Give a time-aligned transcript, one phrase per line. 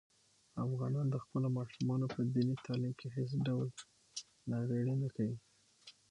[0.65, 3.67] افغانان د خپلو ماشومانو په دیني تعلیم کې هېڅ ډول
[4.49, 5.37] ناغېړي نه کوي.